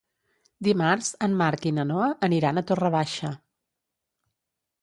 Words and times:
Dimarts 0.67 1.09
en 1.27 1.35
Marc 1.43 1.67
i 1.71 1.75
na 1.79 1.85
Noa 1.89 2.09
aniran 2.29 2.57
a 2.57 2.65
Torre 2.73 2.91
Baixa. 2.97 3.33